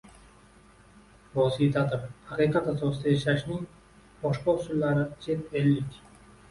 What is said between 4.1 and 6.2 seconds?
boshqa usullari, chet ellik